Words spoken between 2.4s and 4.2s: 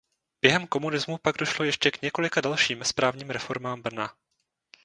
dalším správním reformám Brna.